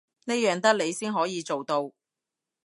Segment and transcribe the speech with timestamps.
[0.25, 1.91] 呢樣得你先可以做到